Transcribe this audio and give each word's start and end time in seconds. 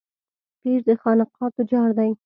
پير 0.61 0.79
د 0.87 0.89
خانقاه 1.01 1.49
تجار 1.57 1.89
دی. 1.97 2.11